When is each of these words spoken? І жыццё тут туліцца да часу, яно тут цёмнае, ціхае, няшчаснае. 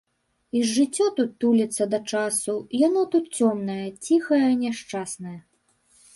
І 0.59 0.61
жыццё 0.69 1.05
тут 1.19 1.35
туліцца 1.45 1.87
да 1.91 1.99
часу, 2.13 2.57
яно 2.87 3.05
тут 3.17 3.25
цёмнае, 3.51 3.85
ціхае, 4.09 4.43
няшчаснае. 4.65 5.37